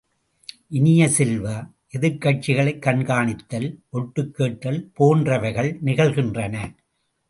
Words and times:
இனிய 0.69 1.09
செல்வ, 1.09 1.63
எதிர்கட்சிகளைக் 1.97 2.79
கண்காணித்தல், 2.79 3.75
ஓட்டுக் 3.89 4.33
கேட்டல் 4.35 4.91
போன்றவைகள் 4.99 5.77
நிகழ்கின்றன. 5.85 6.75